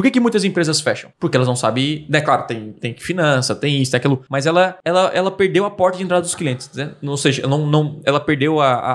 [0.00, 1.10] Por que, que muitas empresas fecham?
[1.20, 2.22] Porque elas não sabem, né?
[2.22, 5.70] Claro, tem, tem que finança, tem isso, tem aquilo, mas ela, ela, ela perdeu a
[5.70, 6.92] porta de entrada dos clientes, né?
[7.02, 8.92] Ou seja, não, não, ela perdeu a, a,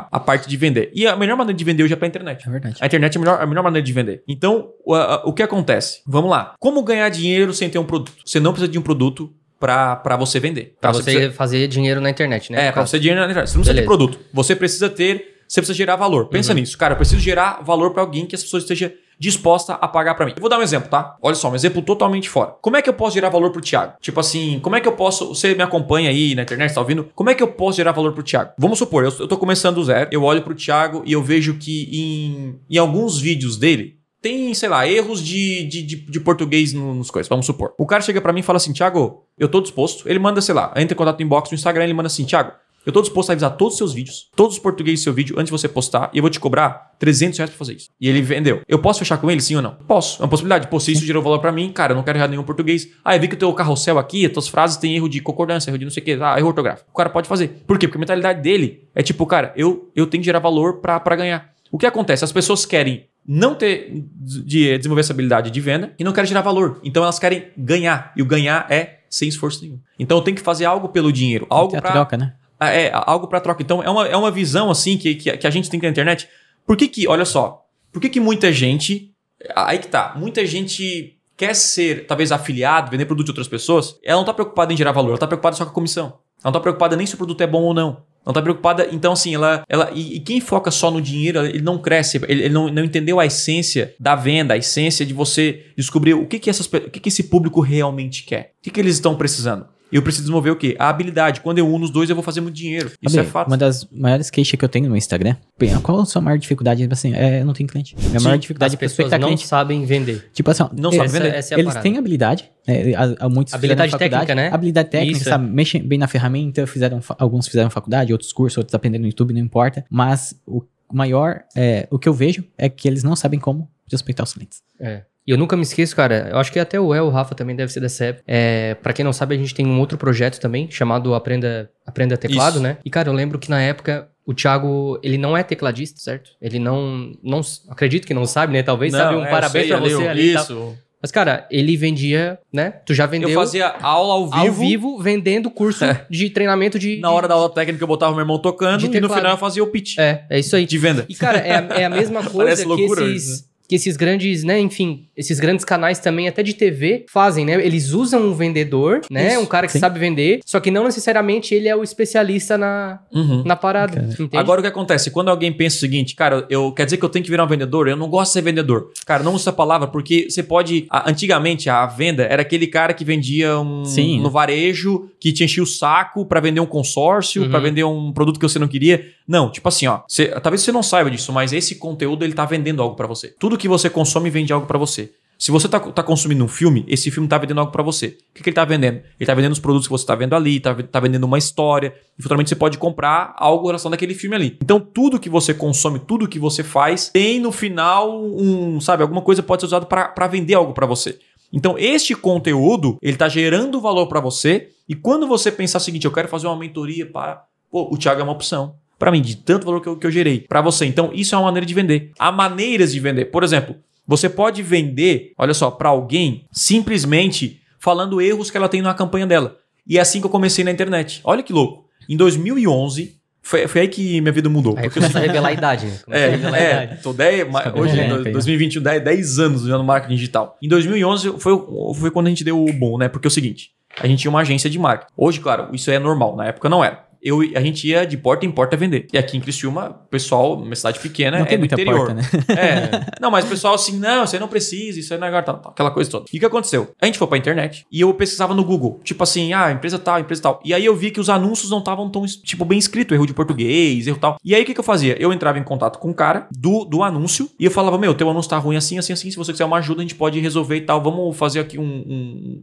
[0.00, 0.90] a, a parte de vender.
[0.92, 2.44] E a melhor maneira de vender hoje é pra internet.
[2.44, 2.76] É verdade.
[2.80, 4.22] A internet é a melhor, a melhor maneira de vender.
[4.26, 6.00] Então, o, a- o que acontece?
[6.04, 6.54] Vamos lá.
[6.58, 8.12] Como ganhar dinheiro sem ter um produto?
[8.26, 10.74] Você não precisa de um produto pra você vender.
[10.80, 12.66] Pra Você você precisa- fazer dinheiro na internet, né?
[12.66, 12.88] é, caso.
[12.90, 13.48] você dinheiro na internet.
[13.48, 14.18] Você não precisa de produto.
[14.32, 15.36] Você precisa ter.
[15.48, 16.26] Você precisa gerar valor.
[16.28, 16.58] Pensa Uhum.
[16.60, 16.76] nisso.
[16.76, 20.24] Cara, eu preciso gerar valor pra alguém que as pessoas estejam dispostas a pagar pra
[20.26, 20.32] mim.
[20.36, 21.16] Eu vou dar um exemplo, tá?
[21.22, 22.54] Olha só, um exemplo totalmente fora.
[22.62, 23.94] Como é que eu posso gerar valor pro Thiago?
[24.00, 25.28] Tipo assim, como é que eu posso.
[25.34, 27.08] Você me acompanha aí na internet, tá ouvindo?
[27.14, 28.52] Como é que eu posso gerar valor pro Thiago?
[28.58, 31.54] Vamos supor, eu, eu tô começando do zero, eu olho pro Thiago e eu vejo
[31.54, 33.96] que em, em alguns vídeos dele.
[34.20, 37.72] Tem, sei lá, erros de, de, de, de português no- nos coisas, vamos supor.
[37.78, 40.08] O cara chega pra mim e fala assim, Thiago, eu tô disposto.
[40.08, 42.50] Ele manda, sei lá, entra em contato no inbox no Instagram, ele manda assim, Thiago,
[42.86, 45.36] eu tô disposto a revisar todos os seus vídeos, todos os portugueses do seu vídeo,
[45.38, 47.90] antes de você postar, e eu vou te cobrar 300 reais pra fazer isso.
[48.00, 48.62] E ele vendeu.
[48.66, 49.74] Eu posso fechar com ele, sim ou não?
[49.86, 50.20] Posso.
[50.20, 50.68] É uma possibilidade.
[50.68, 52.88] Pô, se isso gerou valor pra mim, cara, eu não quero errar nenhum português.
[53.04, 55.70] Ah, eu vi que o teu carrossel aqui, as tuas frases têm erro de concordância,
[55.70, 56.88] erro de não sei o que, ah, erro ortográfico.
[56.90, 57.62] O cara pode fazer.
[57.66, 57.86] Por quê?
[57.86, 61.16] Porque a mentalidade dele é tipo, cara, eu, eu tenho que gerar valor pra, pra
[61.16, 61.52] ganhar.
[61.70, 62.24] O que acontece?
[62.24, 66.40] As pessoas querem não ter de desenvolver essa habilidade de venda e não querem gerar
[66.40, 66.80] valor.
[66.82, 68.12] Então elas querem ganhar.
[68.16, 69.78] E o ganhar é sem esforço nenhum.
[69.98, 72.34] Então eu tenho que fazer algo pelo dinheiro, algo Tem a pra troca, né?
[72.58, 73.62] Ah, É, algo para troca.
[73.62, 75.90] Então, é uma, é uma visão, assim, que, que, que a gente tem que na
[75.90, 76.28] internet.
[76.66, 79.12] Por que que, olha só, por que que muita gente,
[79.54, 84.18] aí que tá, muita gente quer ser, talvez, afiliado, vender produto de outras pessoas, ela
[84.18, 86.06] não tá preocupada em gerar valor, ela tá preocupada só com a comissão.
[86.06, 88.02] Ela não tá preocupada nem se o produto é bom ou não.
[88.26, 89.64] Não tá preocupada, então assim, ela.
[89.66, 92.84] ela e, e quem foca só no dinheiro, ele não cresce, ele, ele não, não
[92.84, 96.90] entendeu a essência da venda, a essência de você descobrir o que, que, essas, o
[96.90, 98.52] que, que esse público realmente quer.
[98.58, 99.66] O que, que eles estão precisando.
[99.90, 100.76] Eu preciso desenvolver o quê?
[100.78, 101.40] A habilidade.
[101.40, 102.90] Quando eu uno os dois, eu vou fazer muito dinheiro.
[103.02, 103.46] Isso é fato.
[103.48, 105.34] Uma das maiores queixas que eu tenho no Instagram.
[105.58, 106.82] Bem, qual a sua maior dificuldade?
[106.82, 107.96] Tipo Assim, é, eu não tenho cliente.
[107.96, 109.46] Minha Sim, maior As dificuldade é pessoas prospectar não cliente.
[109.46, 110.28] sabem vender.
[110.32, 111.34] Tipo assim, Não eles, sabe vender.
[111.36, 111.82] Essa é a eles parada.
[111.82, 114.50] têm habilidade, né, a- a- muitos Habilidade técnica, né?
[114.52, 115.32] Habilidade técnica, Isso, é.
[115.32, 115.48] sabe?
[115.50, 119.40] Mexem bem na ferramenta, fizeram, alguns fizeram faculdade, outros cursos, outros aprendendo no YouTube, não
[119.40, 119.84] importa.
[119.90, 120.62] Mas o
[120.92, 124.60] maior, é, o que eu vejo é que eles não sabem como prospectar os clientes.
[124.78, 125.02] É.
[125.28, 126.28] E eu nunca me esqueço, cara.
[126.30, 128.24] Eu acho que até o El, o Rafa também deve ser dessa época.
[128.26, 132.16] É, pra quem não sabe, a gente tem um outro projeto também, chamado Aprenda, Aprenda
[132.16, 132.62] Teclado, Isso.
[132.62, 132.78] né?
[132.82, 136.30] E, cara, eu lembro que na época o Thiago, ele não é tecladista, certo?
[136.40, 137.12] Ele não.
[137.22, 138.62] não acredito que não sabe, né?
[138.62, 140.30] Talvez sabe um é, parabéns sei, pra você ali.
[140.30, 140.42] e tal.
[140.44, 140.78] Isso.
[141.02, 142.70] Mas, cara, ele vendia, né?
[142.86, 144.36] Tu já vendeu Eu fazia aula ao vivo.
[144.46, 147.00] ao vivo vendendo curso de treinamento de.
[147.00, 149.62] Na hora da aula técnica, eu botava meu irmão tocando e no final eu fazia
[149.62, 150.64] o pitch É, é isso aí.
[150.64, 151.04] de venda.
[151.06, 155.06] E, cara, é, a- é a mesma coisa que esses, que esses grandes, né, enfim,
[155.16, 157.52] esses grandes canais também, até de TV, fazem, né?
[157.64, 159.32] Eles usam um vendedor, né?
[159.34, 159.78] Isso, um cara que sim.
[159.78, 163.42] sabe vender, só que não necessariamente ele é o especialista na, Uhum.
[163.44, 164.08] na parada.
[164.34, 165.10] Agora o que acontece?
[165.10, 167.48] Quando alguém pensa o seguinte, cara, eu quer dizer que eu tenho que virar um
[167.48, 167.88] vendedor?
[167.88, 168.90] Eu não gosto de ser vendedor.
[169.04, 170.86] Cara, não usa essa palavra porque você pode.
[170.90, 174.20] a- antigamente, a venda era aquele cara que vendia um Sim.
[174.20, 177.50] no varejo, que te enchia o saco pra vender um consórcio, Uhum.
[177.50, 179.04] pra vender um produto que você não queria.
[179.28, 180.00] Não, tipo assim, ó.
[180.42, 183.28] talvez você não saiba disso, mas esse conteúdo ele tá vendendo algo pra você.
[183.38, 185.12] Tudo que você consome vende algo pra você.
[185.38, 188.06] Se você tá, tá consumindo um filme, esse filme tá vendendo algo pra você.
[188.30, 188.96] O que, que ele tá vendendo?
[189.20, 191.38] Ele tá vendendo os produtos que você tá vendo ali, tá, ve- tá vendendo uma
[191.38, 191.94] história.
[192.18, 194.56] E futuramente você pode comprar algo em relação daquele filme ali.
[194.60, 199.22] Então, tudo que você consome, tudo que você faz, tem no final um, sabe, alguma
[199.22, 201.20] coisa pode ser usado pra pra vender algo pra você.
[201.52, 204.70] Então, este conteúdo, ele tá gerando valor pra você.
[204.88, 207.44] E quando você pensar o seguinte, eu quero fazer uma mentoria para.
[207.70, 208.74] Pô, o Thiago é uma opção.
[208.98, 210.40] Pra mim, de tanto valor que eu, que eu gerei.
[210.40, 210.84] Pra você.
[210.84, 212.10] Então, isso é uma maneira de vender.
[212.18, 213.26] Há maneiras de vender.
[213.26, 213.76] Por exemplo,
[214.06, 219.26] você pode vender, olha só, pra alguém, simplesmente falando erros que ela tem na campanha
[219.26, 219.56] dela.
[219.86, 221.20] E é assim que eu comecei na internet.
[221.24, 221.86] Olha que louco.
[222.08, 224.74] Em 2011, foi, foi aí que minha vida mudou.
[224.76, 225.98] Aí começa a revelar a idade, né?
[226.04, 227.02] Começa a é, revelar a é, idade.
[227.02, 228.32] tô 10, ma- Fica hoje, bem em lento aí, ó.
[228.32, 230.56] 2021, 10, 10 anos já no marketing digital.
[230.62, 231.52] Em 2011 foi,
[231.94, 233.08] foi quando a gente deu o boom, né?
[233.08, 235.12] Porque é o seguinte, a gente tinha uma agência de marketing.
[235.16, 237.07] Hoje, claro, isso é normal, na época não era.
[237.22, 239.06] Eu, a gente ia de porta em porta vender.
[239.12, 242.06] E aqui em Criciúma, o pessoal, uma cidade pequena, não é do interior.
[242.06, 242.22] porta, né?
[242.48, 243.08] É.
[243.20, 245.72] Não, mas o pessoal assim, não, você não precisa, isso aí não é tal, tal,
[245.72, 246.26] aquela coisa toda.
[246.32, 246.92] E o que aconteceu?
[247.00, 250.20] A gente foi pra internet e eu pesquisava no Google, tipo assim, ah, empresa tal,
[250.20, 250.60] empresa tal.
[250.64, 253.34] E aí eu vi que os anúncios não estavam tão, tipo, bem escrito, erro de
[253.34, 254.36] português, erro tal.
[254.44, 255.16] E aí o que, que eu fazia?
[255.20, 258.30] Eu entrava em contato com o cara do, do anúncio e eu falava, meu, teu
[258.30, 260.76] anúncio tá ruim assim, assim, assim, se você quiser uma ajuda, a gente pode resolver
[260.76, 261.02] e tal.
[261.02, 262.62] Vamos fazer aqui um, um,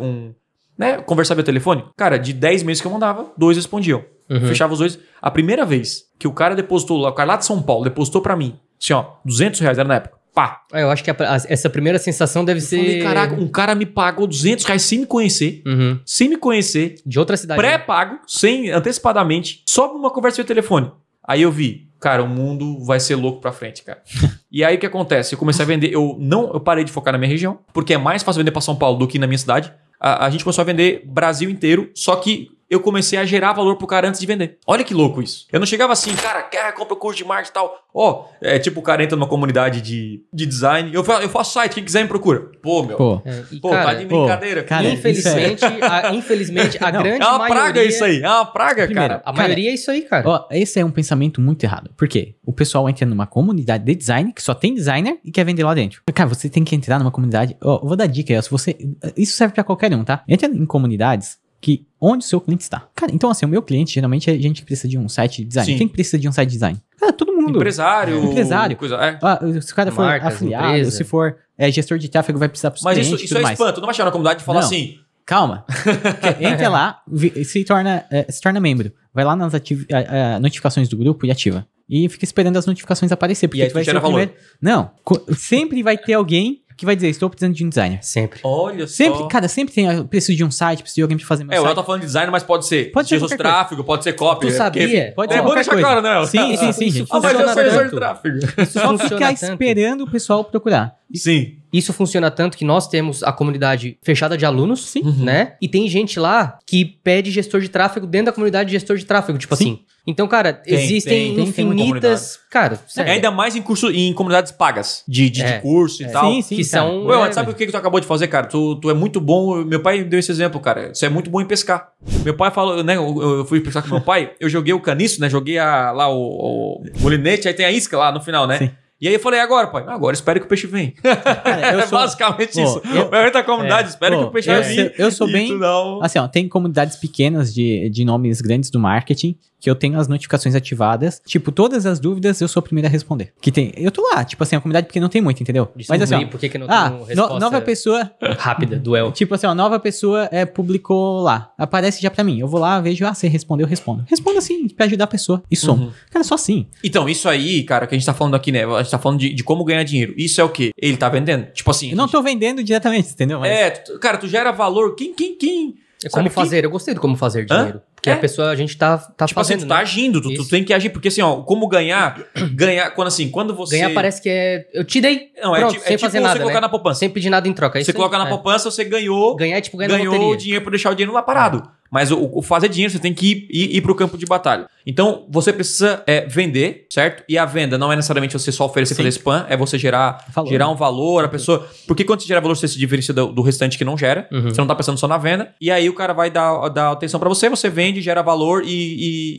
[0.00, 0.34] um
[0.78, 1.84] né, conversar via telefone.
[1.96, 4.04] Cara, de 10 meses que eu mandava, dois respondiam.
[4.30, 4.46] Uhum.
[4.48, 4.98] Fechava os dois.
[5.20, 8.22] A primeira vez que o cara depositou lá, o cara lá de São Paulo depositou
[8.22, 10.16] pra mim, assim, ó, 200 reais era na época.
[10.34, 10.62] Pá.
[10.72, 12.78] Ah, Eu acho que a- a- essa primeira sensação deve Eu ser.
[12.78, 16.00] falei, caraca, um cara me pagou 200 reais sem me conhecer, Uhum.
[16.06, 17.60] sem me conhecer, De outra cidade.
[17.60, 17.68] né?
[17.68, 20.90] pré-pago, sem, antecipadamente, só por uma conversa via telefone.
[21.26, 24.02] Aí eu vi, cara, o mundo vai ser louco pra frente, cara.
[24.50, 25.34] e aí o que acontece?
[25.34, 27.98] Eu comecei a vender, eu não, eu parei de focar na minha região, porque é
[27.98, 29.70] mais fácil vender pra São Paulo do que na minha cidade.
[30.02, 33.76] A, a gente começou a vender Brasil inteiro, só que eu comecei a gerar valor
[33.76, 34.58] pro cara antes de vender.
[34.66, 35.46] Olha que louco isso.
[35.52, 37.78] Eu não chegava assim, cara, quer compra curso de marketing e tal.
[37.94, 40.90] Ó, é tipo o cara entra numa comunidade de, de design.
[40.94, 42.50] Eu, fa- eu faço site, quem quiser me procura.
[42.62, 42.96] Pô, meu.
[42.96, 43.18] Pô,
[43.60, 44.62] Pô, É, tá cara, de pô, brincadeira.
[44.64, 47.62] cara, infelizmente, a, infelizmente, a Não, grande é uma maioria...
[47.62, 48.22] praga isso aí.
[48.22, 49.22] É uma praga, Primeiro, cara.
[49.24, 50.26] A maioria é isso aí, cara.
[50.28, 51.90] Ó, esse é um pensamento muito errado.
[51.96, 52.34] Por quê?
[52.46, 55.74] O pessoal entra numa comunidade de design, que só tem designer, e quer vender lá
[55.74, 56.00] dentro.
[56.14, 57.56] Cara, você tem que entrar numa comunidade.
[57.62, 58.76] Ó, eu vou dar dica aí, ó, se você.
[59.16, 60.22] Isso serve pra qualquer um, tá?
[60.26, 62.86] Entra em comunidades que onde o seu cliente está.
[62.94, 65.44] Cara, então assim, o meu cliente geralmente é gente que precisa de um site de
[65.48, 65.72] design.
[65.72, 65.78] Sim.
[65.78, 66.78] Quem precisa de um site de design?
[66.98, 67.56] Cara, todo mundo.
[67.56, 68.22] Empresário.
[68.24, 68.76] Empresário.
[68.76, 69.18] Coisa, é.
[69.22, 70.90] Ah, se o cara for Marcas, afiliado, empresa.
[70.90, 73.42] se for é, gestor de tráfego, vai precisar pros Mas clientes isso, isso tudo é
[73.44, 73.58] mais.
[73.58, 73.80] espanto.
[73.80, 74.66] Não vai chegar na comunidade e falar Não.
[74.66, 74.98] assim.
[75.24, 75.64] Calma.
[76.40, 77.00] Entra lá,
[77.44, 78.92] se torna, é, se torna membro.
[79.14, 81.64] Vai lá nas a- a- notificações do grupo e ativa.
[81.88, 83.46] E fica esperando as notificações aparecer.
[83.48, 84.18] Porque E aí tu tu vai ser o valor.
[84.26, 84.32] primeiro.
[84.60, 84.90] Não.
[85.36, 87.98] Sempre vai ter alguém que vai dizer, estou precisando de um designer.
[88.02, 88.40] Sempre.
[88.42, 89.28] Olha Sempre, só.
[89.28, 89.86] cara, sempre tem.
[89.86, 91.74] Eu preciso de um site, preciso de alguém pra fazer meu É, o El site.
[91.76, 92.90] tá falando de design, mas pode ser.
[92.92, 93.36] Pode ser de coisa.
[93.36, 94.46] tráfego, pode ser copy.
[94.46, 95.12] Tu é, sabia?
[95.14, 95.86] Pode É ser bom qualquer deixar coisa.
[95.86, 96.26] claro, né?
[96.26, 97.08] Sim, sim, sim, Isso gente.
[97.12, 98.38] Ah, mas eu sou de tráfego.
[98.66, 100.96] Só ficar esperando o pessoal procurar.
[101.14, 101.56] Sim.
[101.72, 105.00] Isso funciona tanto que nós temos a comunidade fechada de alunos, Sim.
[105.04, 105.24] Uhum.
[105.24, 105.54] né?
[105.60, 109.06] E tem gente lá que pede gestor de tráfego dentro da comunidade de gestor de
[109.06, 109.64] tráfego, tipo Sim.
[109.64, 109.78] assim.
[110.06, 112.38] Então, cara, Tem, existem tem, tem, tem infinitas.
[112.50, 113.08] cara, sério.
[113.08, 115.58] É ainda mais em curso, em comunidades pagas, de, de, de É.
[115.60, 116.08] curso e É.
[116.08, 116.30] tal.
[116.30, 116.56] Sim, sim.
[116.56, 116.84] que cara.
[116.84, 117.04] são.
[117.06, 118.46] Ué, é, sabe o que, que tu acabou de fazer, cara?
[118.48, 119.64] Tu, tu é muito bom.
[119.64, 120.92] Meu pai deu esse exemplo, cara.
[120.92, 121.92] Você é muito bom em pescar.
[122.24, 122.96] Meu pai falou, né?
[122.96, 125.30] Eu, eu fui pescar com meu pai, eu joguei o caniço, né?
[125.30, 128.58] Joguei a- lá o, o molinete, aí tem a isca lá no final, né?
[128.58, 128.70] Sim.
[129.02, 129.84] E aí eu falei, agora, pai?
[129.88, 130.92] Agora espere que o peixe venha.
[131.02, 132.80] Cara, eu é sou- basicamente Pô, isso.
[132.84, 134.74] eu- Eu entro na comunidade, espere Pô, que o peixe eu vir.
[134.96, 138.78] sou- eu sou bem- não- Assim, ó, tem comunidades pequenas de, de nomes grandes do
[138.78, 141.22] marketing que eu tenho as notificações ativadas.
[141.24, 143.32] Tipo, todas as dúvidas eu sou o primeiro a responder.
[143.40, 143.72] Que tem.
[143.76, 145.68] Eu tô lá, tipo assim, a comunidade pequena não tem muito, entendeu?
[145.88, 148.10] Mas assim, ó, por que, que não ah, tem no- nova pessoa.
[148.38, 149.12] rápida do El?
[149.12, 151.52] Tipo assim, ó, nova pessoa é, publicou lá.
[151.56, 152.40] Aparece já pra mim.
[152.40, 154.04] Eu vou lá, vejo, ah, você respondeu, eu respondo.
[154.08, 155.40] Respondo assim, pra ajudar a pessoa.
[155.48, 155.84] E somo.
[155.84, 155.92] Uhum.
[156.10, 156.66] Cara, só assim.
[156.82, 158.64] Então, isso aí, cara, que a gente tá falando aqui, né?
[158.64, 160.12] A gente tá falando de, de como ganhar dinheiro.
[160.16, 160.72] Isso é o quê?
[160.76, 161.46] Ele tá vendendo.
[161.52, 161.90] Tipo assim.
[161.90, 163.38] Eu não tô vendendo diretamente, entendeu?
[163.38, 164.96] Mas É, tu- cara, tu gera valor.
[164.96, 165.74] Quem, quem, quem?
[166.04, 166.64] É como Sabe que- fazer.
[166.64, 167.80] Eu gostei do como fazer Hã?
[168.02, 168.14] Porque É.
[168.14, 169.60] a pessoa, a gente tá, tá Tipo assim, fazendo.
[169.60, 169.80] tu tá né?
[169.82, 170.90] agindo, tu, tu tem que agir.
[170.90, 172.18] Porque assim, ó, como ganhar,
[172.52, 173.76] ganhar, quando assim, quando você.
[173.76, 174.66] Ganhar parece que é.
[174.74, 175.28] Eu te dei.
[175.40, 176.40] Não, é, pronto, tipo, é sem tipo fazer você nada.
[176.40, 176.60] colocar né?
[176.62, 176.98] na poupança.
[176.98, 177.78] Sem pedir nada em troca.
[177.78, 177.94] é você aí?
[177.96, 178.28] coloca na É.
[178.28, 181.22] poupança, você ganhou, Ganhar é tipo ganhar ganhou o dinheiro pra deixar o dinheiro lá
[181.22, 181.62] parado.
[181.92, 184.66] Mas o, o fazer dinheiro, você tem que ir, ir, ir pro campo de batalha.
[184.86, 187.22] Então, você precisa é, vender, certo?
[187.28, 189.02] E a venda não é necessariamente você só oferecer Sim.
[189.02, 190.48] fazer spam, é você gerar, Valor.
[190.48, 191.68] gerar um valor, a pessoa.
[191.86, 194.26] Porque quando você gera valor, você se diferencia do, do restante que não gera.
[194.32, 194.44] Uhum.
[194.44, 195.54] Você não tá pensando só na venda.
[195.60, 198.68] E aí o cara vai dar, dar atenção pra você, você vende, gera valor e,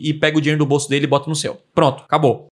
[0.03, 1.57] e, e pega o dinheiro do bolso dele e bota no seu.
[1.73, 2.52] Pronto, acabou.